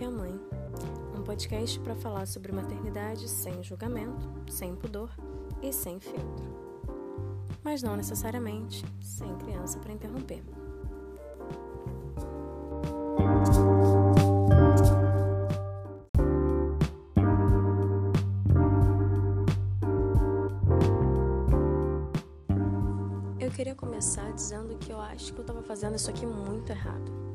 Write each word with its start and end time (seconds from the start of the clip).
que 0.00 0.04
a 0.06 0.10
Mãe, 0.10 0.32
um 1.14 1.22
podcast 1.22 1.78
para 1.80 1.94
falar 1.94 2.26
sobre 2.26 2.52
maternidade 2.52 3.28
sem 3.28 3.62
julgamento, 3.62 4.26
sem 4.48 4.74
pudor 4.74 5.10
e 5.60 5.70
sem 5.74 6.00
filtro. 6.00 6.46
Mas 7.62 7.82
não 7.82 7.98
necessariamente 7.98 8.82
sem 8.98 9.36
criança 9.36 9.78
para 9.78 9.92
interromper. 9.92 10.42
Eu 23.38 23.50
queria 23.50 23.74
começar 23.74 24.32
dizendo 24.32 24.78
que 24.78 24.90
eu 24.90 24.98
acho 24.98 25.34
que 25.34 25.40
eu 25.40 25.42
estava 25.42 25.62
fazendo 25.62 25.96
isso 25.96 26.08
aqui 26.08 26.24
muito 26.24 26.72
errado. 26.72 27.29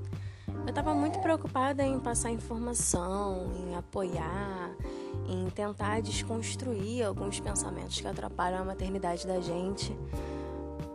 Eu 0.66 0.70
estava 0.70 0.96
muito 0.96 1.20
preocupada 1.20 1.84
em 1.84 2.00
passar 2.00 2.32
informação, 2.32 3.52
em 3.56 3.76
apoiar, 3.76 4.76
em 5.28 5.48
tentar 5.52 6.02
desconstruir 6.02 7.06
alguns 7.06 7.40
pensamentos 7.40 8.02
que 8.02 8.08
atrapalham 8.08 8.64
a 8.64 8.66
maternidade 8.66 9.28
da 9.28 9.40
gente. 9.40 9.96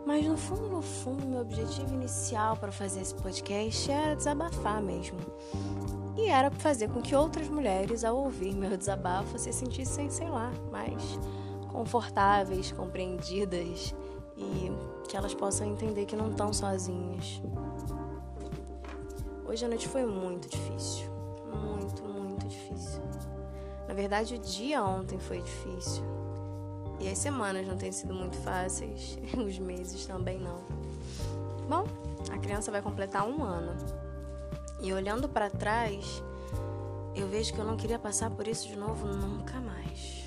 Mas 0.05 0.25
no 0.25 0.35
fundo, 0.35 0.67
no 0.67 0.81
fundo, 0.81 1.25
meu 1.25 1.39
objetivo 1.39 1.93
inicial 1.93 2.57
para 2.57 2.69
fazer 2.69 2.99
esse 2.99 3.15
podcast 3.15 3.89
era 3.89 4.13
desabafar 4.13 4.81
mesmo. 4.81 5.17
E 6.17 6.27
era 6.27 6.51
fazer 6.51 6.89
com 6.89 7.01
que 7.01 7.15
outras 7.15 7.47
mulheres, 7.47 8.03
ao 8.03 8.17
ouvir 8.17 8.53
meu 8.53 8.75
desabafo, 8.75 9.39
se 9.39 9.53
sentissem, 9.53 10.09
sei 10.09 10.29
lá, 10.29 10.51
mais 10.69 11.01
confortáveis, 11.71 12.73
compreendidas 12.73 13.95
e 14.35 14.69
que 15.07 15.15
elas 15.15 15.33
possam 15.33 15.65
entender 15.65 16.05
que 16.05 16.15
não 16.15 16.29
estão 16.29 16.51
sozinhas. 16.51 17.41
Hoje 19.51 19.65
a 19.65 19.67
noite 19.67 19.85
foi 19.89 20.05
muito 20.05 20.47
difícil. 20.47 21.09
Muito, 21.53 22.01
muito 22.03 22.47
difícil. 22.47 23.01
Na 23.85 23.93
verdade, 23.93 24.35
o 24.35 24.39
dia 24.39 24.81
ontem 24.81 25.19
foi 25.19 25.41
difícil. 25.41 26.05
E 27.01 27.09
as 27.09 27.17
semanas 27.17 27.67
não 27.67 27.75
têm 27.75 27.91
sido 27.91 28.13
muito 28.13 28.37
fáceis. 28.37 29.19
Os 29.45 29.59
meses 29.59 30.05
também 30.05 30.39
não. 30.39 30.63
Bom, 31.67 31.83
a 32.33 32.37
criança 32.37 32.71
vai 32.71 32.81
completar 32.81 33.27
um 33.27 33.43
ano. 33.43 33.75
E 34.79 34.93
olhando 34.93 35.27
para 35.27 35.49
trás, 35.49 36.23
eu 37.13 37.27
vejo 37.27 37.53
que 37.53 37.59
eu 37.59 37.65
não 37.65 37.75
queria 37.75 37.99
passar 37.99 38.31
por 38.31 38.47
isso 38.47 38.69
de 38.69 38.77
novo 38.77 39.05
nunca 39.05 39.59
mais 39.59 40.21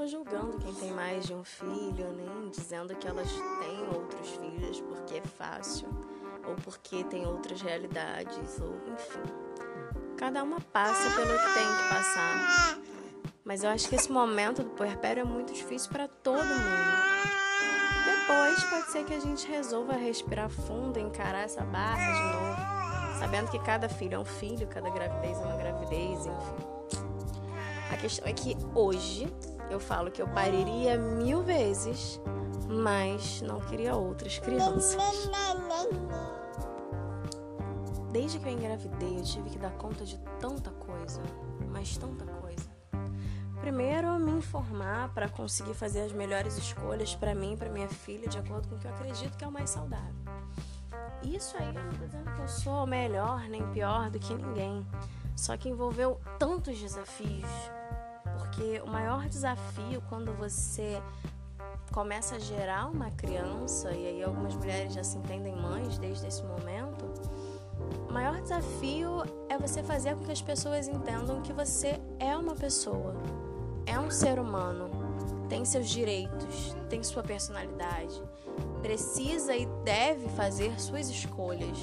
tô 0.00 0.06
julgando 0.06 0.56
quem 0.56 0.72
tem 0.72 0.92
mais 0.92 1.26
de 1.26 1.34
um 1.34 1.44
filho, 1.44 2.10
nem 2.16 2.48
dizendo 2.48 2.96
que 2.96 3.06
elas 3.06 3.28
têm 3.30 3.86
outros 3.94 4.30
filhos 4.30 4.80
porque 4.80 5.16
é 5.16 5.20
fácil, 5.20 5.88
ou 6.46 6.54
porque 6.56 7.04
tem 7.04 7.26
outras 7.26 7.60
realidades, 7.60 8.60
ou 8.60 8.74
enfim. 8.92 9.22
Cada 10.16 10.42
uma 10.42 10.60
passa 10.60 11.10
pelo 11.16 11.38
que 11.38 11.54
tem 11.54 11.66
que 11.66 11.88
passar. 11.88 12.78
Mas 13.44 13.64
eu 13.64 13.70
acho 13.70 13.88
que 13.88 13.94
esse 13.94 14.12
momento 14.12 14.62
do 14.62 14.70
puerpério 14.70 15.22
é 15.22 15.24
muito 15.24 15.52
difícil 15.52 15.90
para 15.90 16.06
todo 16.06 16.44
mundo. 16.44 17.00
Depois 18.04 18.62
pode 18.64 18.92
ser 18.92 19.04
que 19.04 19.14
a 19.14 19.20
gente 19.20 19.46
resolva 19.48 19.94
respirar 19.94 20.48
fundo 20.50 20.98
encarar 20.98 21.44
essa 21.44 21.62
barra 21.62 22.12
de 22.12 22.22
novo, 22.22 23.18
sabendo 23.18 23.50
que 23.50 23.58
cada 23.60 23.88
filho 23.88 24.14
é 24.14 24.18
um 24.18 24.24
filho, 24.24 24.66
cada 24.68 24.90
gravidez 24.90 25.38
é 25.38 25.40
uma 25.40 25.56
gravidez, 25.56 26.26
enfim. 26.26 26.70
A 27.90 27.96
questão 27.96 28.28
é 28.28 28.32
que 28.32 28.56
hoje 28.74 29.26
eu 29.70 29.80
falo 29.80 30.10
que 30.10 30.22
eu 30.22 30.28
pariria 30.28 30.96
mil 30.96 31.42
vezes, 31.42 32.20
mas 32.68 33.42
não 33.42 33.60
queria 33.60 33.94
outras 33.96 34.38
crianças. 34.38 34.96
Desde 38.30 38.44
que 38.44 38.48
eu 38.48 38.56
engravidei, 38.56 39.18
eu 39.18 39.24
tive 39.24 39.50
que 39.50 39.58
dar 39.58 39.72
conta 39.72 40.04
de 40.04 40.16
tanta 40.38 40.70
coisa, 40.70 41.20
mas 41.68 41.96
tanta 41.96 42.24
coisa. 42.24 42.70
Primeiro, 43.60 44.20
me 44.20 44.30
informar 44.30 45.12
para 45.12 45.28
conseguir 45.28 45.74
fazer 45.74 46.02
as 46.02 46.12
melhores 46.12 46.56
escolhas 46.56 47.12
para 47.12 47.34
mim 47.34 47.54
e 47.54 47.56
para 47.56 47.68
minha 47.68 47.88
filha, 47.88 48.28
de 48.28 48.38
acordo 48.38 48.68
com 48.68 48.76
o 48.76 48.78
que 48.78 48.86
eu 48.86 48.94
acredito 48.94 49.36
que 49.36 49.42
é 49.42 49.48
o 49.48 49.50
mais 49.50 49.70
saudável. 49.70 50.14
Isso 51.24 51.56
aí 51.56 51.74
eu 51.74 51.82
não 51.82 51.90
tô 51.90 52.04
dizendo 52.04 52.32
que 52.32 52.40
eu 52.40 52.46
sou 52.46 52.86
melhor 52.86 53.48
nem 53.48 53.66
pior 53.72 54.08
do 54.10 54.20
que 54.20 54.32
ninguém, 54.32 54.86
só 55.34 55.56
que 55.56 55.68
envolveu 55.68 56.20
tantos 56.38 56.78
desafios 56.78 57.50
porque 58.38 58.80
o 58.80 58.86
maior 58.86 59.28
desafio 59.28 60.00
quando 60.08 60.32
você 60.34 61.02
começa 61.92 62.36
a 62.36 62.38
gerar 62.38 62.86
uma 62.86 63.10
criança, 63.10 63.90
e 63.90 64.06
aí 64.06 64.22
algumas 64.22 64.54
mulheres 64.54 64.94
já 64.94 65.02
se 65.02 65.18
entendem 65.18 65.56
mães 65.56 65.98
desde 65.98 66.28
esse 66.28 66.44
momento, 66.44 66.89
o 68.10 68.12
maior 68.12 68.40
desafio 68.42 69.22
é 69.48 69.56
você 69.56 69.84
fazer 69.84 70.16
com 70.16 70.24
que 70.24 70.32
as 70.32 70.42
pessoas 70.42 70.88
entendam 70.88 71.40
que 71.40 71.52
você 71.52 72.00
é 72.18 72.36
uma 72.36 72.56
pessoa, 72.56 73.14
é 73.86 74.00
um 74.00 74.10
ser 74.10 74.40
humano, 74.40 74.90
tem 75.48 75.64
seus 75.64 75.88
direitos, 75.88 76.74
tem 76.88 77.04
sua 77.04 77.22
personalidade, 77.22 78.20
precisa 78.82 79.54
e 79.54 79.64
deve 79.84 80.28
fazer 80.30 80.78
suas 80.80 81.08
escolhas 81.08 81.78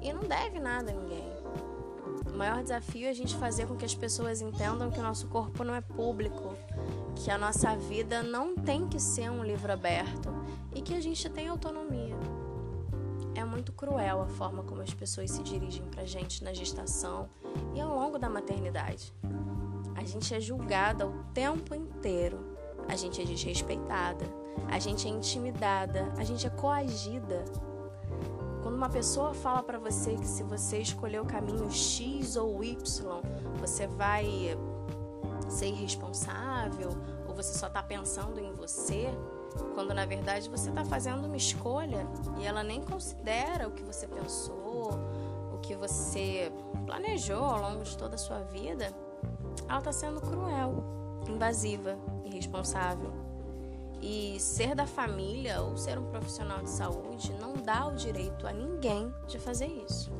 e 0.00 0.12
não 0.12 0.22
deve 0.22 0.60
nada 0.60 0.92
a 0.92 0.94
ninguém. 0.94 1.34
O 2.32 2.36
maior 2.36 2.62
desafio 2.62 3.08
é 3.08 3.10
a 3.10 3.14
gente 3.14 3.34
fazer 3.36 3.66
com 3.66 3.74
que 3.74 3.84
as 3.84 3.96
pessoas 3.96 4.40
entendam 4.40 4.92
que 4.92 5.00
o 5.00 5.02
nosso 5.02 5.26
corpo 5.26 5.64
não 5.64 5.74
é 5.74 5.80
público, 5.80 6.54
que 7.16 7.32
a 7.32 7.38
nossa 7.38 7.74
vida 7.74 8.22
não 8.22 8.54
tem 8.54 8.86
que 8.86 9.00
ser 9.00 9.28
um 9.28 9.42
livro 9.42 9.72
aberto 9.72 10.32
e 10.72 10.80
que 10.80 10.94
a 10.94 11.00
gente 11.00 11.28
tem 11.28 11.48
autonomia. 11.48 12.43
É 13.34 13.44
muito 13.44 13.72
cruel 13.72 14.22
a 14.22 14.26
forma 14.26 14.62
como 14.62 14.80
as 14.80 14.94
pessoas 14.94 15.30
se 15.30 15.42
dirigem 15.42 15.84
pra 15.86 16.04
gente 16.04 16.44
na 16.44 16.52
gestação 16.52 17.28
e 17.74 17.80
ao 17.80 17.94
longo 17.94 18.18
da 18.18 18.28
maternidade. 18.28 19.12
A 19.94 20.04
gente 20.04 20.34
é 20.34 20.40
julgada 20.40 21.06
o 21.06 21.24
tempo 21.32 21.74
inteiro, 21.74 22.38
a 22.88 22.96
gente 22.96 23.20
é 23.20 23.24
desrespeitada, 23.24 24.24
a 24.68 24.78
gente 24.78 25.06
é 25.06 25.10
intimidada, 25.10 26.12
a 26.16 26.24
gente 26.24 26.46
é 26.46 26.50
coagida 26.50 27.44
quando 28.64 28.76
uma 28.76 28.88
pessoa 28.88 29.34
fala 29.34 29.62
para 29.62 29.78
você 29.78 30.14
que 30.14 30.26
se 30.26 30.42
você 30.42 30.78
escolher 30.78 31.20
o 31.20 31.26
caminho 31.26 31.70
X 31.70 32.34
ou 32.34 32.64
Y, 32.64 32.76
você 33.60 33.86
vai 33.86 34.26
ser 35.50 35.66
irresponsável 35.66 36.88
ou 37.28 37.34
você 37.34 37.52
só 37.52 37.66
está 37.66 37.82
pensando 37.82 38.40
em 38.40 38.54
você, 38.54 39.10
quando 39.74 39.92
na 39.94 40.04
verdade 40.04 40.48
você 40.48 40.70
está 40.70 40.84
fazendo 40.84 41.26
uma 41.26 41.36
escolha 41.36 42.06
e 42.38 42.44
ela 42.44 42.62
nem 42.62 42.82
considera 42.82 43.68
o 43.68 43.72
que 43.72 43.82
você 43.82 44.06
pensou, 44.06 44.98
o 45.52 45.58
que 45.58 45.74
você 45.74 46.52
planejou 46.86 47.42
ao 47.44 47.60
longo 47.60 47.82
de 47.82 47.96
toda 47.96 48.14
a 48.14 48.18
sua 48.18 48.40
vida, 48.40 48.92
ela 49.68 49.78
está 49.78 49.92
sendo 49.92 50.20
cruel, 50.20 50.84
invasiva, 51.28 51.96
irresponsável. 52.24 53.12
E 54.00 54.38
ser 54.38 54.74
da 54.74 54.86
família 54.86 55.62
ou 55.62 55.76
ser 55.76 55.98
um 55.98 56.04
profissional 56.04 56.62
de 56.62 56.68
saúde 56.68 57.32
não 57.40 57.54
dá 57.54 57.86
o 57.86 57.94
direito 57.94 58.46
a 58.46 58.52
ninguém 58.52 59.12
de 59.26 59.38
fazer 59.38 59.66
isso. 59.66 60.12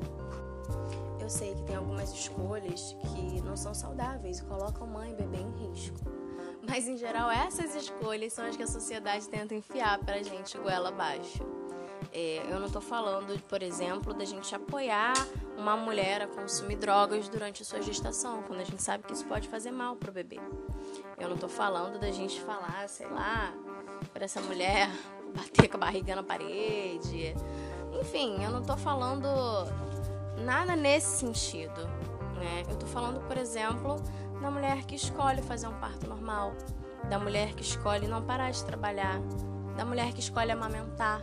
Eu 1.21 1.28
sei 1.28 1.55
que 1.55 1.62
tem 1.62 1.77
algumas 1.77 2.11
escolhas 2.12 2.97
que 3.01 3.41
não 3.43 3.56
são 3.56 3.75
saudáveis 3.75 4.39
e 4.39 4.45
colocam 4.45 4.87
mãe 4.87 5.11
e 5.11 5.15
bebê 5.15 5.39
em 5.39 5.69
risco. 5.69 6.24
Mas 6.67 6.89
em 6.89 6.97
geral, 6.97 7.31
essas 7.31 7.75
escolhas 7.75 8.33
são 8.33 8.47
as 8.47 8.57
que 8.57 8.63
a 8.63 8.67
sociedade 8.67 9.29
tenta 9.29 9.55
enfiar 9.55 9.99
pra 9.99 10.23
gente 10.23 10.57
goela 10.59 10.89
abaixo. 10.89 11.45
É, 12.13 12.43
eu 12.49 12.61
não 12.61 12.71
tô 12.71 12.81
falando, 12.81 13.39
por 13.49 13.63
exemplo, 13.63 14.15
da 14.15 14.25
gente 14.25 14.55
apoiar 14.55 15.15
uma 15.57 15.77
mulher 15.77 16.23
a 16.23 16.27
consumir 16.29 16.77
drogas 16.77 17.29
durante 17.29 17.63
a 17.63 17.65
sua 17.65 17.83
gestação, 17.83 18.43
quando 18.43 18.61
a 18.61 18.65
gente 18.65 18.83
sabe 18.83 19.05
que 19.05 19.13
isso 19.13 19.27
pode 19.27 19.49
fazer 19.49 19.73
mal 19.73 19.97
pro 19.97 20.13
bebê. 20.13 20.41
Eu 21.19 21.29
não 21.29 21.37
tô 21.37 21.49
falando 21.49 21.99
da 21.99 22.11
gente 22.13 22.41
falar, 22.41 22.89
sei 22.89 23.09
lá, 23.09 23.53
para 24.13 24.25
essa 24.25 24.41
mulher 24.41 24.89
bater 25.34 25.69
com 25.69 25.77
a 25.77 25.81
barriga 25.81 26.15
na 26.15 26.22
parede. 26.22 27.34
Enfim, 28.01 28.43
eu 28.45 28.51
não 28.51 28.63
tô 28.63 28.77
falando 28.77 29.27
nada 30.45 30.77
nesse 30.77 31.19
sentido, 31.19 31.87
né? 32.37 32.63
Eu 32.69 32.77
tô 32.77 32.87
falando, 32.87 33.27
por 33.27 33.37
exemplo, 33.37 33.97
da 34.45 34.51
mulher 34.51 34.85
que 34.85 34.95
escolhe 34.95 35.41
fazer 35.41 35.67
um 35.69 35.81
parto 35.81 36.07
normal, 36.07 36.53
da 37.09 37.19
mulher 37.19 37.55
que 37.55 37.63
escolhe 37.63 38.07
não 38.07 38.23
parar 38.23 38.51
de 38.51 38.63
trabalhar, 38.63 39.19
da 39.75 39.87
mulher 39.87 40.13
que 40.13 40.21
escolhe 40.21 40.53
amamentar, 40.53 41.23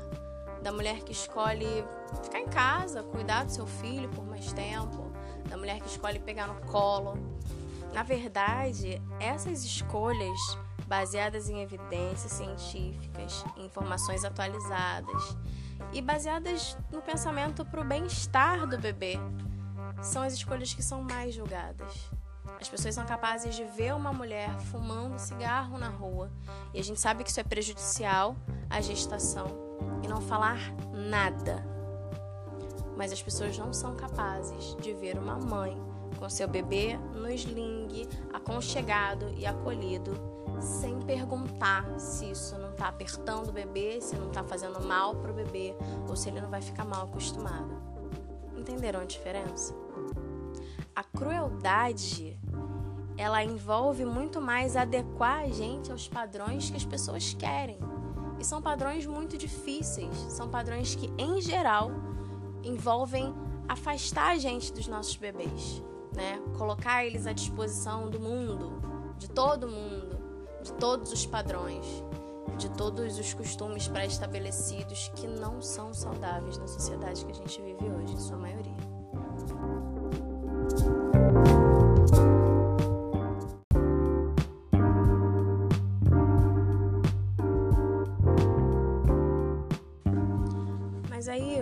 da 0.63 0.71
mulher 0.71 1.03
que 1.03 1.11
escolhe 1.11 1.85
ficar 2.23 2.39
em 2.39 2.47
casa, 2.47 3.03
cuidar 3.03 3.45
do 3.45 3.51
seu 3.51 3.67
filho 3.67 4.09
por 4.09 4.25
mais 4.25 4.51
tempo, 4.53 5.11
da 5.47 5.55
mulher 5.55 5.79
que 5.79 5.87
escolhe 5.87 6.17
pegar 6.17 6.47
no 6.47 6.59
colo. 6.61 7.13
Na 7.93 8.01
verdade, 8.01 8.99
essas 9.19 9.63
escolhas 9.63 10.57
baseadas 10.87 11.47
em 11.47 11.61
evidências 11.61 12.31
científicas, 12.31 13.45
informações 13.55 14.25
atualizadas 14.25 15.37
e 15.93 16.01
baseadas 16.01 16.75
no 16.91 17.03
pensamento 17.03 17.63
para 17.65 17.81
o 17.81 17.83
bem-estar 17.83 18.65
do 18.65 18.79
bebê, 18.79 19.19
são 20.01 20.23
as 20.23 20.33
escolhas 20.33 20.73
que 20.73 20.81
são 20.81 21.03
mais 21.03 21.35
julgadas. 21.35 22.09
As 22.59 22.69
pessoas 22.69 22.93
são 22.95 23.05
capazes 23.05 23.55
de 23.55 23.63
ver 23.63 23.93
uma 23.93 24.13
mulher 24.13 24.49
fumando 24.59 25.17
cigarro 25.17 25.77
na 25.77 25.89
rua 25.89 26.29
e 26.73 26.79
a 26.79 26.83
gente 26.83 26.99
sabe 26.99 27.23
que 27.23 27.29
isso 27.29 27.39
é 27.39 27.43
prejudicial 27.43 28.35
à 28.69 28.79
gestação 28.81 29.47
e 30.03 30.07
não 30.07 30.21
falar 30.21 30.59
nada. 30.93 31.63
mas 32.95 33.11
as 33.11 33.21
pessoas 33.21 33.57
não 33.57 33.73
são 33.73 33.95
capazes 33.95 34.75
de 34.79 34.93
ver 34.93 35.17
uma 35.17 35.35
mãe 35.39 35.75
com 36.19 36.29
seu 36.29 36.47
bebê 36.47 36.97
no 37.15 37.29
sling, 37.31 38.07
aconchegado 38.31 39.33
e 39.35 39.45
acolhido, 39.45 40.13
sem 40.59 40.99
perguntar 40.99 41.99
se 41.99 42.29
isso 42.29 42.55
não 42.59 42.69
está 42.71 42.89
apertando 42.89 43.49
o 43.49 43.51
bebê, 43.51 43.99
se 44.01 44.15
não 44.15 44.27
está 44.27 44.43
fazendo 44.43 44.79
mal 44.81 45.15
para 45.15 45.31
o 45.31 45.33
bebê 45.33 45.75
ou 46.07 46.15
se 46.15 46.29
ele 46.29 46.41
não 46.41 46.49
vai 46.49 46.61
ficar 46.61 46.85
mal 46.85 47.05
acostumado. 47.05 47.81
Entenderam 48.55 48.99
a 48.99 49.05
diferença? 49.05 49.73
A 50.95 51.03
crueldade 51.03 52.37
ela 53.17 53.43
envolve 53.43 54.03
muito 54.03 54.41
mais 54.41 54.75
adequar 54.75 55.43
a 55.43 55.47
gente 55.47 55.91
aos 55.91 56.07
padrões 56.07 56.69
que 56.69 56.77
as 56.77 56.85
pessoas 56.85 57.33
querem. 57.33 57.77
E 58.39 58.43
são 58.43 58.61
padrões 58.61 59.05
muito 59.05 59.37
difíceis, 59.37 60.15
são 60.29 60.49
padrões 60.49 60.95
que, 60.95 61.13
em 61.17 61.39
geral, 61.39 61.91
envolvem 62.63 63.33
afastar 63.69 64.31
a 64.31 64.37
gente 64.37 64.73
dos 64.73 64.87
nossos 64.87 65.15
bebês, 65.15 65.83
né? 66.13 66.41
Colocar 66.57 67.05
eles 67.05 67.27
à 67.27 67.33
disposição 67.33 68.09
do 68.09 68.19
mundo, 68.19 68.81
de 69.17 69.29
todo 69.29 69.67
mundo, 69.67 70.17
de 70.63 70.73
todos 70.73 71.11
os 71.11 71.25
padrões, 71.25 71.85
de 72.57 72.69
todos 72.71 73.19
os 73.19 73.33
costumes 73.33 73.87
pré-estabelecidos 73.87 75.11
que 75.15 75.27
não 75.27 75.61
são 75.61 75.93
saudáveis 75.93 76.57
na 76.57 76.67
sociedade 76.67 77.23
que 77.23 77.31
a 77.31 77.35
gente 77.35 77.61
vive 77.61 77.85
hoje, 77.85 78.13
em 78.13 78.19
sua 78.19 78.37
maioria. 78.37 78.90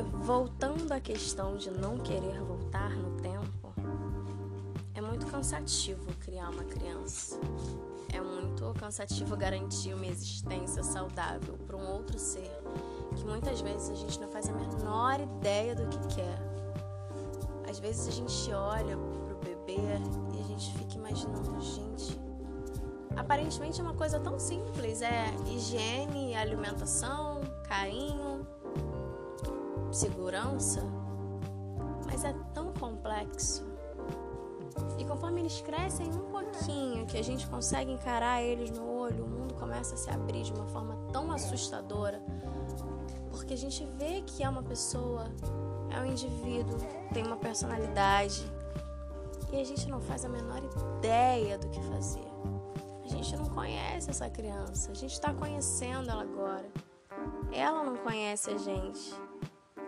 Voltando 0.04 0.92
à 0.92 1.00
questão 1.00 1.58
de 1.58 1.70
não 1.72 1.98
querer 1.98 2.42
voltar 2.42 2.90
no 2.92 3.18
tempo, 3.22 3.74
é 4.94 5.02
muito 5.02 5.26
cansativo 5.28 6.06
criar 6.20 6.50
uma 6.50 6.64
criança. 6.64 7.38
É 8.14 8.22
muito 8.22 8.74
cansativo 8.80 9.36
garantir 9.36 9.94
uma 9.94 10.08
existência 10.08 10.84
saudável 10.84 11.58
para 11.68 11.76
um 11.78 11.92
outro 11.92 12.18
ser 12.18 12.52
que 13.16 13.26
muitas 13.26 13.62
vezes 13.62 13.90
a 13.90 13.96
gente 13.96 14.20
não 14.20 14.30
faz 14.30 14.48
a 14.50 14.54
menor 14.54 15.20
ideia 15.20 15.76
do 15.76 15.88
que 15.88 16.16
quer. 16.16 16.40
Às 17.70 17.80
vezes 17.80 18.08
a 18.08 18.12
gente 18.12 18.52
olha 18.52 18.98
pro 18.98 19.36
bebê 19.44 19.78
e 20.34 20.40
a 20.40 20.44
gente 20.44 20.74
fica 20.74 20.96
imaginando, 20.96 21.62
gente, 21.62 22.20
aparentemente 23.16 23.80
é 23.80 23.84
uma 23.84 23.94
coisa 23.94 24.20
tão 24.20 24.40
simples, 24.40 25.02
é 25.02 25.26
higiene, 25.48 26.36
alimentação, 26.36 27.42
carinho, 27.68 28.48
segurança, 29.92 30.84
mas 32.06 32.24
é 32.24 32.34
tão 32.54 32.74
complexo. 32.74 33.68
E 34.98 35.06
conforme 35.06 35.42
eles 35.42 35.62
crescem 35.62 36.08
um 36.08 36.32
pouquinho, 36.32 37.06
que 37.06 37.18
a 37.18 37.24
gente 37.24 37.48
consegue 37.48 37.92
encarar 37.92 38.42
eles 38.42 38.72
no 38.72 38.88
olho, 38.88 39.26
o 39.26 39.28
mundo 39.28 39.54
começa 39.56 39.96
a 39.96 39.98
se 39.98 40.10
abrir 40.10 40.44
de 40.44 40.54
uma 40.54 40.68
forma 40.68 40.96
tão 41.12 41.32
assustadora, 41.32 42.22
porque 43.32 43.54
a 43.54 43.58
gente 43.58 43.86
vê 43.98 44.22
que 44.22 44.44
é 44.44 44.50
uma 44.50 44.64
pessoa, 44.64 45.26
é 45.90 46.00
um 46.00 46.06
indivíduo, 46.06 46.78
tem 47.14 47.26
uma 47.26 47.38
personalidade, 47.38 48.52
e 49.52 49.60
a 49.60 49.64
gente 49.64 49.90
não 49.90 50.00
faz 50.00 50.24
a 50.24 50.30
menor 50.30 50.62
ideia 50.98 51.58
do 51.58 51.68
que 51.70 51.82
fazer. 51.84 52.28
A 53.04 53.08
gente 53.08 53.36
não 53.36 53.46
conhece 53.46 54.10
essa 54.10 54.30
criança, 54.30 54.92
a 54.92 54.94
gente 54.94 55.14
está 55.14 55.34
conhecendo 55.34 56.10
ela 56.10 56.22
agora. 56.22 56.70
Ela 57.52 57.84
não 57.84 57.98
conhece 57.98 58.52
a 58.52 58.58
gente. 58.58 59.14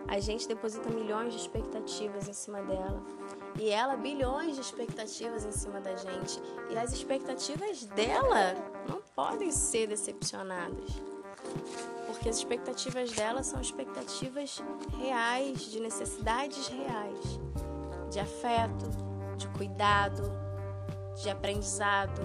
A 0.08 0.20
gente 0.20 0.46
deposita 0.46 0.90
milhões 0.90 1.32
de 1.32 1.40
expectativas 1.40 2.28
em 2.28 2.32
cima 2.32 2.62
dela. 2.62 3.02
E 3.58 3.70
ela, 3.70 3.96
bilhões 3.96 4.54
de 4.54 4.60
expectativas 4.60 5.44
em 5.44 5.52
cima 5.52 5.80
da 5.80 5.94
gente. 5.96 6.40
E 6.70 6.76
as 6.76 6.92
expectativas 6.92 7.84
dela 7.86 8.54
não 8.88 9.00
podem 9.14 9.50
ser 9.50 9.86
decepcionadas. 9.86 10.90
Porque 12.06 12.28
as 12.28 12.36
expectativas 12.36 13.12
dela 13.12 13.42
são 13.42 13.60
expectativas 13.60 14.62
reais, 14.98 15.62
de 15.70 15.80
necessidades 15.80 16.68
reais, 16.68 17.40
de 18.10 18.20
afeto, 18.20 18.86
de 19.36 19.48
cuidado, 19.48 20.22
de 21.20 21.30
aprendizado. 21.30 22.20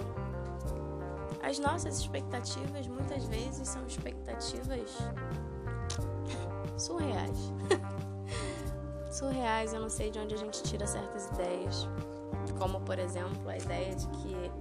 As 1.42 1.58
nossas 1.58 2.00
expectativas 2.00 2.86
muitas 2.86 3.24
vezes 3.24 3.68
são 3.68 3.86
expectativas 3.86 4.96
surreais. 6.78 7.52
surreais, 9.10 9.72
eu 9.72 9.80
não 9.80 9.90
sei 9.90 10.10
de 10.10 10.18
onde 10.18 10.34
a 10.34 10.38
gente 10.38 10.62
tira 10.62 10.86
certas 10.86 11.26
ideias. 11.28 11.88
Como, 12.58 12.80
por 12.80 12.98
exemplo, 12.98 13.48
a 13.48 13.56
ideia 13.56 13.94
de 13.94 14.06
que 14.08 14.52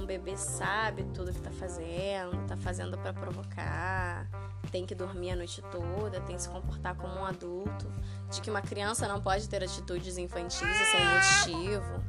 um 0.00 0.06
bebê 0.06 0.36
sabe 0.36 1.04
tudo 1.14 1.32
que 1.32 1.40
tá 1.40 1.50
fazendo, 1.50 2.46
tá 2.46 2.56
fazendo 2.56 2.98
para 2.98 3.12
provocar, 3.12 4.28
tem 4.70 4.84
que 4.84 4.94
dormir 4.94 5.30
a 5.30 5.36
noite 5.36 5.62
toda, 5.70 6.20
tem 6.22 6.36
que 6.36 6.42
se 6.42 6.48
comportar 6.48 6.96
como 6.96 7.14
um 7.14 7.24
adulto, 7.24 7.92
de 8.30 8.40
que 8.40 8.50
uma 8.50 8.62
criança 8.62 9.06
não 9.06 9.20
pode 9.20 9.48
ter 9.48 9.62
atitudes 9.62 10.18
infantis 10.18 10.62
e 10.62 10.84
sem 10.84 11.54
motivo. 11.60 12.04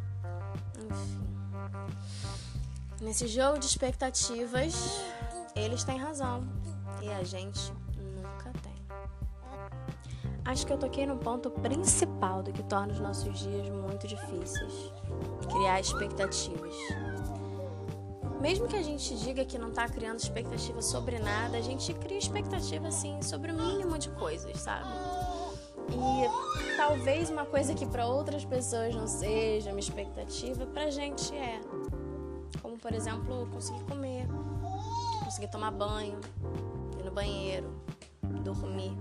Enfim. 0.79 1.25
Nesse 3.01 3.27
jogo 3.27 3.59
de 3.59 3.65
expectativas, 3.65 5.01
eles 5.55 5.83
têm 5.83 5.97
razão 5.97 6.47
e 7.01 7.09
a 7.09 7.23
gente 7.23 7.71
Acho 10.45 10.67
que 10.67 10.71
eu 10.71 10.77
toquei 10.77 11.07
no 11.07 11.17
ponto 11.17 11.49
principal 11.49 12.43
do 12.43 12.53
que 12.53 12.61
torna 12.61 12.93
os 12.93 12.99
nossos 12.99 13.39
dias 13.39 13.67
muito 13.67 14.07
difíceis: 14.07 14.91
criar 15.51 15.79
expectativas. 15.79 16.75
Mesmo 18.39 18.67
que 18.67 18.75
a 18.75 18.83
gente 18.83 19.17
diga 19.17 19.43
que 19.43 19.57
não 19.57 19.69
está 19.69 19.89
criando 19.89 20.19
expectativa 20.19 20.79
sobre 20.83 21.17
nada, 21.17 21.57
a 21.57 21.61
gente 21.61 21.91
cria 21.95 22.19
expectativa 22.19 22.87
assim 22.87 23.19
sobre 23.23 23.51
o 23.51 23.55
mínimo 23.55 23.97
de 23.97 24.09
coisas, 24.11 24.55
sabe? 24.59 24.87
E 25.89 26.77
talvez 26.77 27.31
uma 27.31 27.45
coisa 27.45 27.73
que 27.73 27.85
para 27.87 28.05
outras 28.05 28.45
pessoas 28.45 28.93
não 28.93 29.07
seja 29.07 29.71
uma 29.71 29.79
expectativa, 29.79 30.67
pra 30.67 30.91
gente 30.91 31.33
é. 31.35 31.59
Como 32.61 32.77
por 32.77 32.93
exemplo, 32.93 33.47
conseguir 33.51 33.83
comer, 33.85 34.27
conseguir 35.23 35.47
tomar 35.47 35.71
banho, 35.71 36.19
ir 36.99 37.03
no 37.03 37.11
banheiro, 37.11 37.73
dormir 38.43 38.95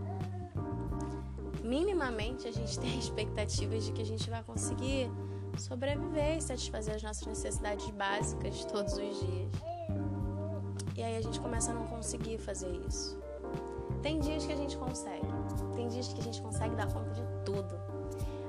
minimamente 1.64 2.46
a 2.46 2.52
gente 2.52 2.78
tem 2.78 2.98
expectativas 2.98 3.84
de 3.84 3.92
que 3.92 4.02
a 4.02 4.06
gente 4.06 4.28
vai 4.28 4.42
conseguir 4.42 5.10
sobreviver 5.58 6.36
e 6.36 6.40
satisfazer 6.40 6.96
as 6.96 7.02
nossas 7.02 7.26
necessidades 7.26 7.88
básicas 7.90 8.64
todos 8.66 8.92
os 8.92 9.20
dias. 9.20 9.52
E 10.96 11.02
aí 11.02 11.16
a 11.16 11.20
gente 11.20 11.40
começa 11.40 11.72
a 11.72 11.74
não 11.74 11.86
conseguir 11.86 12.38
fazer 12.38 12.70
isso. 12.86 13.18
Tem 14.02 14.20
dias 14.20 14.44
que 14.44 14.52
a 14.52 14.56
gente 14.56 14.76
consegue, 14.76 15.26
tem 15.74 15.88
dias 15.88 16.12
que 16.12 16.20
a 16.20 16.22
gente 16.22 16.40
consegue 16.42 16.76
dar 16.76 16.92
conta 16.92 17.10
de 17.10 17.22
tudo. 17.44 17.74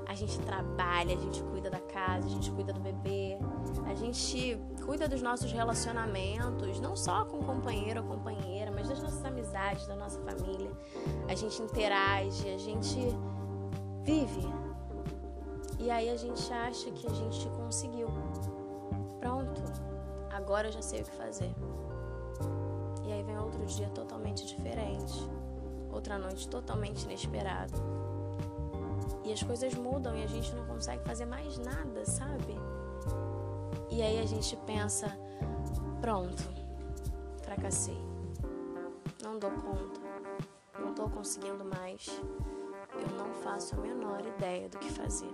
A 0.06 0.14
gente 0.14 0.38
trabalha, 0.40 1.16
a 1.16 1.18
gente 1.18 1.42
cuida 1.42 1.68
da 1.68 1.80
casa, 1.80 2.26
a 2.26 2.30
gente 2.30 2.50
cuida 2.52 2.72
do 2.72 2.80
bebê, 2.80 3.36
a 3.86 3.94
gente 3.94 4.58
cuida 4.84 5.08
dos 5.08 5.20
nossos 5.20 5.50
relacionamentos, 5.50 6.78
não 6.80 6.94
só 6.94 7.24
com 7.24 7.38
companheiro 7.38 8.02
ou 8.02 8.06
companheira, 8.06 8.65
da 9.86 9.96
nossa 9.96 10.20
família. 10.20 10.70
A 11.28 11.34
gente 11.34 11.62
interage, 11.62 12.48
a 12.48 12.58
gente 12.58 12.98
vive. 14.02 14.46
E 15.78 15.90
aí 15.90 16.10
a 16.10 16.16
gente 16.16 16.52
acha 16.52 16.90
que 16.90 17.06
a 17.06 17.10
gente 17.10 17.48
conseguiu. 17.50 18.08
Pronto, 19.18 19.62
agora 20.30 20.68
eu 20.68 20.72
já 20.72 20.82
sei 20.82 21.00
o 21.00 21.04
que 21.04 21.10
fazer. 21.12 21.54
E 23.06 23.12
aí 23.12 23.22
vem 23.22 23.38
outro 23.38 23.64
dia 23.64 23.88
totalmente 23.90 24.46
diferente, 24.46 25.28
outra 25.90 26.18
noite 26.18 26.48
totalmente 26.48 27.04
inesperada. 27.04 27.74
E 29.24 29.32
as 29.32 29.42
coisas 29.42 29.74
mudam 29.74 30.16
e 30.16 30.22
a 30.22 30.26
gente 30.26 30.54
não 30.54 30.66
consegue 30.66 31.02
fazer 31.04 31.24
mais 31.24 31.58
nada, 31.58 32.04
sabe? 32.04 32.54
E 33.90 34.02
aí 34.02 34.18
a 34.18 34.26
gente 34.26 34.54
pensa: 34.66 35.18
pronto, 36.00 36.42
fracassei. 37.42 38.05
Não 39.36 39.50
dou 39.50 39.50
conta, 39.50 40.00
não 40.80 40.88
estou 40.88 41.10
conseguindo 41.10 41.62
mais. 41.62 42.08
Eu 42.94 43.18
não 43.18 43.34
faço 43.34 43.74
a 43.74 43.78
menor 43.78 44.24
ideia 44.24 44.66
do 44.66 44.78
que 44.78 44.90
fazer. 44.90 45.30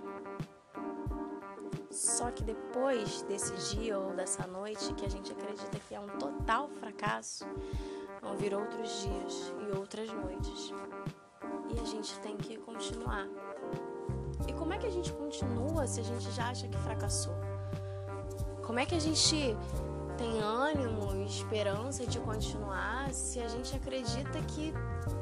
Só 1.89 2.29
que 2.29 2.43
depois 2.43 3.21
desse 3.21 3.53
dia 3.73 3.97
ou 3.97 4.13
dessa 4.13 4.45
noite 4.45 4.93
que 4.95 5.05
a 5.05 5.09
gente 5.09 5.31
acredita 5.31 5.79
que 5.87 5.95
é 5.95 5.99
um 6.01 6.09
total 6.19 6.67
fracasso, 6.67 7.45
vão 8.21 8.35
vir 8.35 8.53
outros 8.53 9.03
dias 9.03 9.53
e 9.61 9.77
outras 9.77 10.11
noites. 10.11 10.73
E 11.73 11.79
a 11.79 11.85
gente 11.85 12.19
tem 12.19 12.35
que 12.35 12.57
continuar. 12.57 13.25
E 14.49 14.51
como 14.51 14.73
é 14.73 14.77
que 14.77 14.87
a 14.87 14.91
gente 14.91 15.13
continua 15.13 15.87
se 15.87 16.01
a 16.01 16.03
gente 16.03 16.29
já 16.31 16.49
acha 16.49 16.67
que 16.67 16.77
fracassou? 16.79 17.35
Como 18.65 18.79
é 18.79 18.85
que 18.85 18.95
a 18.95 18.99
gente 18.99 19.55
tem 20.17 20.39
ânimo 20.39 21.15
e 21.15 21.25
esperança 21.25 22.05
de 22.05 22.19
continuar 22.19 23.11
se 23.11 23.39
a 23.39 23.47
gente 23.47 23.75
acredita 23.75 24.39
que 24.41 24.73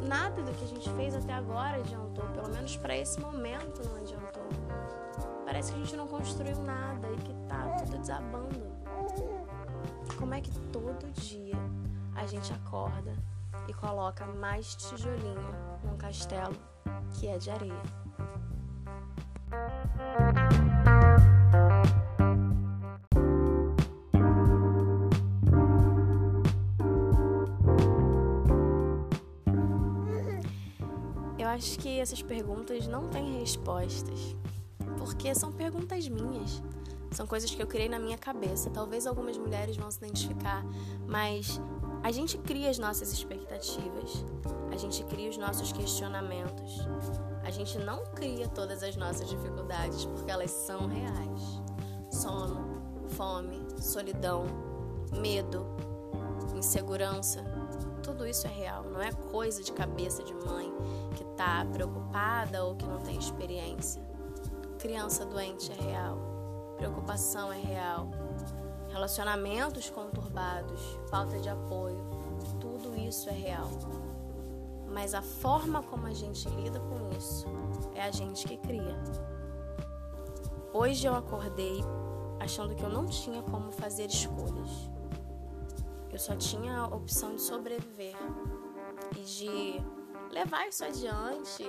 nada 0.02 0.42
do 0.42 0.52
que 0.54 0.64
a 0.64 0.68
gente 0.68 0.90
fez 0.92 1.16
até 1.16 1.34
agora 1.34 1.78
adiantou, 1.78 2.26
pelo 2.30 2.50
menos 2.50 2.76
para 2.78 2.96
esse 2.98 3.20
momento 3.20 3.82
não 3.88 3.96
adiantou. 3.96 4.44
Parece 5.46 5.72
que 5.72 5.80
a 5.80 5.84
gente 5.84 5.96
não 5.96 6.08
construiu 6.08 6.58
nada 6.64 7.10
e 7.12 7.18
que 7.18 7.34
tá 7.48 7.76
tudo 7.78 7.98
desabando. 7.98 8.72
Como 10.18 10.34
é 10.34 10.42
que 10.42 10.52
todo 10.72 11.12
dia 11.14 11.56
a 12.16 12.26
gente 12.26 12.54
acorda 12.54 13.14
e 13.68 13.74
coloca 13.74 14.26
mais 14.26 14.76
tijolinho 14.76 15.56
num 15.84 15.98
castelo 15.98 16.56
que 17.14 17.28
é 17.28 17.38
de 17.38 17.50
areia? 17.50 17.82
Acho 31.52 31.78
que 31.80 32.00
essas 32.00 32.22
perguntas 32.22 32.88
não 32.88 33.08
têm 33.08 33.40
respostas, 33.40 34.36
porque 34.98 35.34
são 35.36 35.52
perguntas 35.52 36.08
minhas. 36.08 36.62
São 37.12 37.28
coisas 37.28 37.54
que 37.54 37.62
eu 37.62 37.68
criei 37.68 37.90
na 37.90 38.00
minha 38.00 38.18
cabeça. 38.18 38.70
Talvez 38.70 39.06
algumas 39.06 39.38
mulheres 39.38 39.76
vão 39.76 39.92
se 39.92 39.98
identificar, 39.98 40.64
mas 41.08 41.60
a 42.04 42.12
gente 42.12 42.38
cria 42.38 42.70
as 42.70 42.80
nossas 42.80 43.12
expectativas, 43.12 44.26
a 44.72 44.78
gente 44.78 45.04
cria 45.04 45.30
os 45.30 45.38
nossos 45.38 45.72
questionamentos. 45.72 46.88
A 47.44 47.52
gente 47.52 47.78
não 47.80 48.06
cria 48.14 48.48
todas 48.48 48.82
as 48.82 48.96
nossas 48.96 49.30
dificuldades 49.30 50.06
porque 50.06 50.32
elas 50.32 50.52
são 50.52 50.88
reais. 50.88 51.62
Sono, 52.12 52.82
fome, 53.10 53.60
solidão, 53.80 54.46
medo, 55.12 55.66
insegurança, 56.56 57.44
tudo 58.02 58.28
isso 58.28 58.48
é 58.48 58.50
real, 58.50 58.84
não 58.84 59.02
é 59.02 59.12
coisa 59.12 59.64
de 59.64 59.72
cabeça 59.72 60.24
de 60.24 60.34
mãe 60.34 60.74
que 61.16 61.24
tá 61.36 61.66
preocupada 61.72 62.64
ou 62.64 62.76
que 62.76 62.86
não 62.86 63.00
tem 63.00 63.18
experiência. 63.18 64.02
Criança 64.80 65.26
doente 65.26 65.72
é 65.72 65.76
real, 65.76 66.18
preocupação 66.78 67.54
é 67.54 67.60
real, 67.60 68.10
relacionamentos 68.90 69.90
conturbados, 69.90 70.82
falta 71.10 71.40
de 71.40 71.50
apoio, 71.50 72.04
tudo 72.60 72.96
isso 72.98 73.30
é 73.30 73.34
real. 73.34 73.70
Mas 74.92 75.14
a 75.14 75.22
forma 75.22 75.82
como 75.84 76.08
a 76.08 76.14
gente 76.14 76.50
lida 76.50 76.80
com 76.80 77.18
isso 77.18 77.46
é 77.96 78.02
a 78.02 78.12
gente 78.12 78.48
que 78.48 78.58
cria. 78.58 78.98
Hoje 80.74 81.08
eu 81.08 81.16
acordei 81.16 81.82
achando 82.40 82.76
que 82.76 82.84
eu 82.84 82.90
não 82.90 83.06
tinha 83.06 83.42
como 83.44 83.72
fazer 83.72 84.08
escolhas. 84.08 84.90
Eu 86.12 86.20
só 86.20 86.36
tinha 86.36 86.78
a 86.80 86.88
opção 86.88 87.36
de 87.36 87.42
sobreviver 87.42 88.16
e 89.16 89.22
de 89.22 89.82
levar 90.30 90.68
isso 90.68 90.84
adiante, 90.84 91.66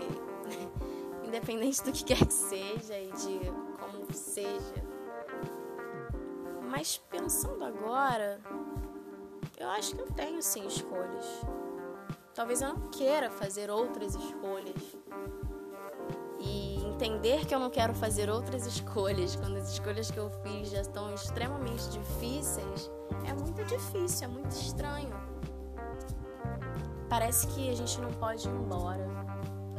independente 1.25 1.83
do 1.85 1.93
que 1.93 2.05
quer 2.05 2.27
que 2.27 2.33
seja 2.33 2.99
e 2.99 3.13
de 3.13 3.41
como 3.79 4.13
seja. 4.13 4.85
Mas 6.69 6.99
pensando 6.99 7.65
agora, 7.65 8.41
eu 9.59 9.69
acho 9.71 9.95
que 9.95 10.01
eu 10.01 10.11
tenho 10.13 10.43
sim 10.43 10.67
escolhas. 10.67 11.25
Talvez 12.35 12.63
eu 12.63 12.69
não 12.69 12.91
queira 12.91 13.31
fazer 13.31 13.71
outras 13.71 14.15
escolhas. 14.15 14.97
Entender 16.95 17.47
que 17.47 17.55
eu 17.55 17.59
não 17.59 17.71
quero 17.71 17.95
fazer 17.95 18.31
outras 18.31 18.67
escolhas 18.69 19.35
quando 19.37 19.57
as 19.57 19.71
escolhas 19.71 20.11
que 20.11 20.19
eu 20.19 20.31
fiz 20.43 20.71
já 20.71 20.81
estão 20.81 21.13
extremamente 21.15 21.89
difíceis 21.91 22.91
é 23.27 23.33
muito 23.33 23.65
difícil, 23.65 24.27
é 24.27 24.31
muito 24.31 24.51
estranho. 24.51 25.13
Parece 27.09 27.47
que 27.49 27.71
a 27.71 27.75
gente 27.75 28.01
não 28.01 28.11
pode 28.13 28.49
ir 28.49 28.51
embora, 28.51 29.07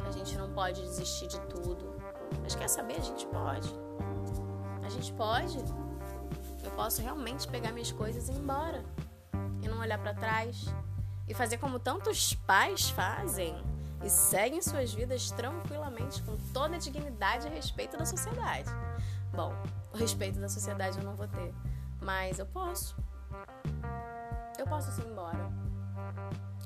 a 0.06 0.10
gente 0.10 0.36
não 0.36 0.52
pode 0.52 0.80
desistir 0.82 1.26
de 1.26 1.40
tudo. 1.42 1.94
Mas 2.42 2.54
quer 2.54 2.68
saber? 2.68 2.96
A 2.96 3.00
gente 3.00 3.26
pode. 3.26 3.68
A 4.82 4.88
gente 4.88 5.12
pode. 5.12 5.58
Eu 6.62 6.70
posso 6.72 7.02
realmente 7.02 7.46
pegar 7.48 7.72
minhas 7.72 7.92
coisas 7.92 8.28
e 8.28 8.32
ir 8.32 8.38
embora. 8.38 8.84
E 9.62 9.68
não 9.68 9.80
olhar 9.80 9.98
para 9.98 10.14
trás. 10.14 10.64
E 11.26 11.34
fazer 11.34 11.58
como 11.58 11.78
tantos 11.78 12.34
pais 12.34 12.90
fazem. 12.90 13.54
E 14.04 14.10
seguem 14.10 14.60
suas 14.60 14.92
vidas 14.92 15.30
tranquilamente, 15.30 16.22
com 16.22 16.36
toda 16.52 16.76
a 16.76 16.78
dignidade 16.78 17.46
e 17.46 17.50
respeito 17.50 17.96
da 17.96 18.04
sociedade. 18.04 18.68
Bom, 19.32 19.54
o 19.94 19.96
respeito 19.96 20.38
da 20.38 20.48
sociedade 20.48 20.98
eu 20.98 21.04
não 21.04 21.16
vou 21.16 21.26
ter. 21.26 21.54
Mas 22.02 22.38
eu 22.38 22.44
posso. 22.44 22.94
Eu 24.58 24.66
posso 24.66 24.92
sim 24.92 25.02
ir 25.02 25.10
embora. 25.10 25.50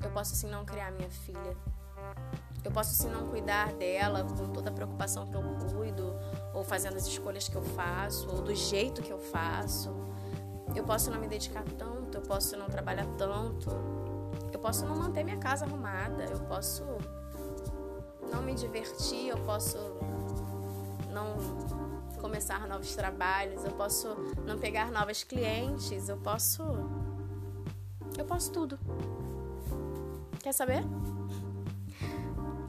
Eu 0.03 0.11
posso 0.11 0.35
sim 0.35 0.49
não 0.49 0.65
criar 0.65 0.91
minha 0.91 1.09
filha. 1.09 1.55
Eu 2.61 2.71
posso 2.71 2.93
sim 2.93 3.09
não 3.09 3.27
cuidar 3.27 3.71
dela 3.73 4.25
com 4.25 4.49
toda 4.49 4.69
a 4.69 4.73
preocupação 4.73 5.25
que 5.27 5.35
eu 5.35 5.41
cuido, 5.73 6.13
ou 6.53 6.61
fazendo 6.61 6.97
as 6.97 7.07
escolhas 7.07 7.47
que 7.47 7.55
eu 7.55 7.63
faço, 7.63 8.27
ou 8.29 8.41
do 8.41 8.53
jeito 8.53 9.01
que 9.01 9.11
eu 9.11 9.19
faço. 9.19 9.95
Eu 10.75 10.83
posso 10.83 11.09
não 11.09 11.19
me 11.19 11.27
dedicar 11.27 11.63
tanto, 11.77 12.17
eu 12.17 12.21
posso 12.21 12.57
não 12.57 12.67
trabalhar 12.67 13.05
tanto. 13.17 13.69
Eu 14.51 14.59
posso 14.59 14.85
não 14.85 14.97
manter 14.97 15.23
minha 15.23 15.37
casa 15.37 15.63
arrumada, 15.65 16.25
eu 16.25 16.39
posso 16.41 16.83
não 18.31 18.41
me 18.41 18.53
divertir, 18.53 19.29
eu 19.29 19.37
posso 19.39 19.77
não 21.11 21.35
começar 22.19 22.67
novos 22.67 22.95
trabalhos, 22.95 23.63
eu 23.63 23.71
posso 23.71 24.07
não 24.45 24.57
pegar 24.57 24.91
novas 24.91 25.23
clientes, 25.23 26.09
eu 26.09 26.17
posso. 26.17 26.63
Eu 28.17 28.25
posso 28.25 28.51
tudo. 28.51 28.77
Quer 30.41 30.53
saber? 30.53 30.83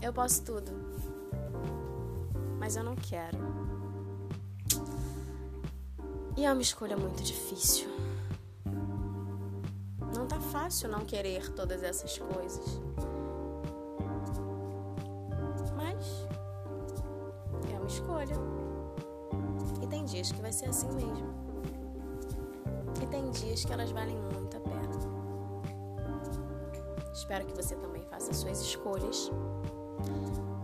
Eu 0.00 0.12
posso 0.12 0.42
tudo. 0.44 0.72
Mas 2.58 2.76
eu 2.76 2.84
não 2.84 2.94
quero. 2.94 3.38
E 6.36 6.44
é 6.44 6.52
uma 6.52 6.62
escolha 6.62 6.96
muito 6.96 7.22
difícil. 7.22 7.88
Não 10.14 10.26
tá 10.26 10.40
fácil 10.40 10.88
não 10.88 11.04
querer 11.04 11.50
todas 11.52 11.82
essas 11.82 12.16
coisas. 12.18 12.80
Dias 20.20 20.32
que 20.32 20.42
vai 20.42 20.52
ser 20.52 20.66
assim 20.66 20.88
mesmo. 20.92 21.34
E 23.02 23.06
tem 23.06 23.30
dias 23.30 23.64
que 23.64 23.72
elas 23.72 23.90
valem 23.90 24.16
muito 24.16 24.56
a 24.56 24.60
pena. 24.60 24.90
Espero 27.12 27.46
que 27.46 27.54
você 27.54 27.74
também 27.76 28.02
faça 28.02 28.32
suas 28.32 28.60
escolhas. 28.60 29.30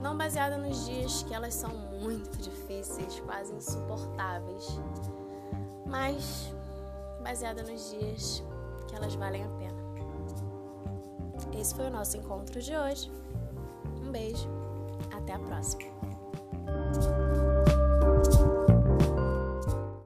Não 0.00 0.16
baseada 0.16 0.58
nos 0.58 0.84
dias 0.84 1.22
que 1.22 1.34
elas 1.34 1.54
são 1.54 1.70
muito 1.70 2.36
difíceis, 2.38 3.18
quase 3.20 3.54
insuportáveis, 3.54 4.78
mas 5.86 6.52
baseada 7.22 7.62
nos 7.62 7.90
dias 7.90 8.42
que 8.86 8.94
elas 8.94 9.14
valem 9.14 9.42
a 9.42 9.48
pena. 9.48 9.76
Esse 11.58 11.74
foi 11.74 11.86
o 11.86 11.90
nosso 11.90 12.16
encontro 12.18 12.60
de 12.60 12.76
hoje. 12.76 13.10
Um 14.04 14.12
beijo, 14.12 14.48
até 15.12 15.32
a 15.32 15.38
próxima. 15.38 15.95